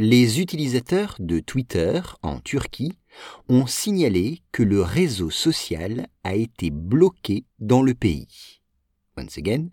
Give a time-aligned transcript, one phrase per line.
[0.00, 2.98] Les utilisateurs de Twitter en Turquie
[3.48, 8.60] ont signalé que le réseau social a été bloqué dans le pays.
[9.16, 9.68] Once again,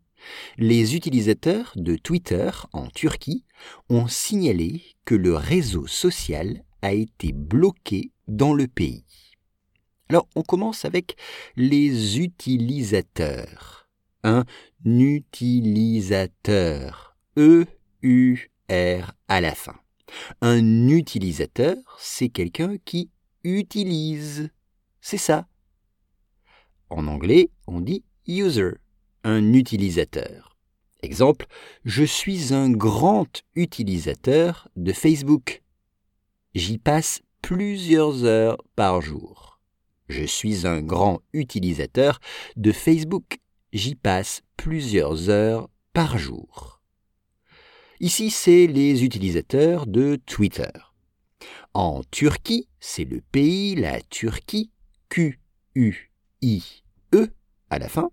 [0.60, 3.46] les utilisateurs de Twitter en Turquie
[3.90, 9.04] ont signalé que le réseau social a été bloqué dans le pays.
[10.08, 11.16] Alors, on commence avec
[11.56, 13.90] les utilisateurs.
[14.24, 14.46] Un
[14.86, 15.88] utilisateur.
[17.38, 19.82] E-U-R à la fin.
[20.42, 23.10] Un utilisateur, c'est quelqu'un qui
[23.44, 24.50] utilise.
[25.02, 25.48] C'est ça.
[26.90, 28.72] En anglais, on dit user
[29.24, 30.58] un utilisateur.
[31.02, 31.48] Exemple,
[31.84, 35.64] je suis un grand utilisateur de Facebook.
[36.54, 39.60] J'y passe plusieurs heures par jour.
[40.10, 42.20] Je suis un grand utilisateur
[42.56, 43.40] de Facebook.
[43.74, 46.81] J'y passe plusieurs heures par jour.
[48.02, 50.72] Ici, c'est les utilisateurs de Twitter.
[51.76, 54.72] En Turquie, c'est le pays, la Turquie,
[55.10, 55.38] Q-U-I-E
[57.70, 58.10] à la fin,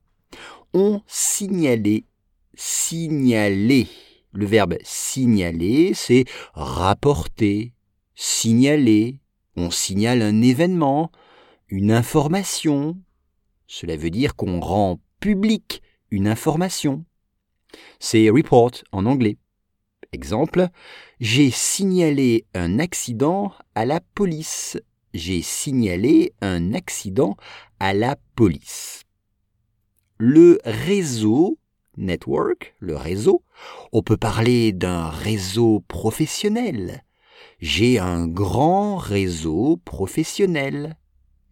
[0.74, 2.04] ont signalé,
[2.52, 3.88] signaler.
[4.32, 7.72] Le verbe signaler, c'est rapporter,
[8.14, 9.20] signaler.
[9.56, 11.10] On signale un événement,
[11.68, 12.98] une information.
[13.66, 17.06] Cela veut dire qu'on rend public une information.
[17.98, 19.38] C'est report en anglais.
[20.12, 20.68] Exemple,
[21.20, 24.78] j'ai signalé un accident à la police.
[25.14, 27.36] J'ai signalé un accident
[27.80, 29.04] à la police
[30.18, 31.58] le réseau,
[31.96, 33.44] network, le réseau,
[33.92, 37.04] on peut parler d'un réseau professionnel.
[37.60, 40.96] J'ai un grand réseau professionnel.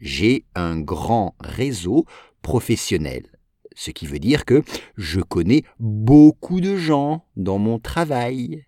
[0.01, 2.05] J'ai un grand réseau
[2.43, 3.36] professionnel.
[3.77, 4.63] Ce qui veut dire que
[4.97, 8.65] je connais beaucoup de gens dans mon travail.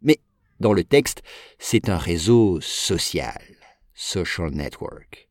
[0.00, 0.18] Mais
[0.60, 1.22] dans le texte,
[1.58, 3.42] c'est un réseau social,
[3.94, 5.28] social network.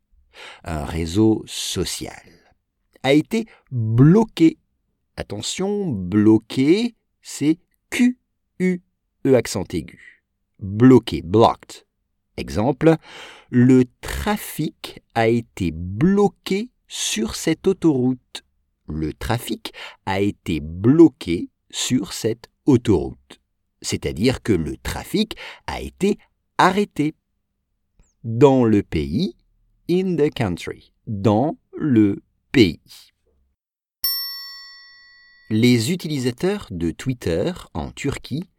[0.63, 2.30] Un réseau social
[3.02, 4.59] a été bloqué.
[5.18, 7.57] Attention, bloqué, c'est
[7.90, 10.24] Q-U-E accent aigu.
[10.59, 11.88] Bloqué, blocked.
[12.38, 12.96] Exemple,
[13.50, 18.44] le trafic a été bloqué sur cette autoroute.
[18.88, 19.73] Le trafic
[20.06, 23.41] a été bloqué sur cette autoroute.
[23.81, 25.35] C'est-à-dire que le trafic
[25.68, 26.18] a été
[26.57, 27.16] arrêté.
[28.24, 29.35] Dans le pays,
[29.90, 30.94] in the country.
[31.06, 32.24] Dans le
[35.50, 38.50] les utilisateurs de Twitter en Turquie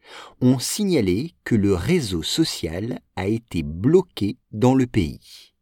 [0.42, 5.55] ont signalé que le réseau social a été bloqué dans le pays.